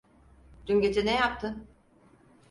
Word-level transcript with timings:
Dün 0.67 0.81
gece 0.81 1.05
ne 1.05 1.15
yaptın? 1.15 1.67